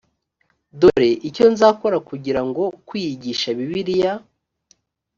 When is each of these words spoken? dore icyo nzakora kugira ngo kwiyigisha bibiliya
dore 0.79 1.09
icyo 1.29 1.45
nzakora 1.53 1.97
kugira 2.09 2.41
ngo 2.47 2.63
kwiyigisha 2.87 3.49
bibiliya 3.57 4.13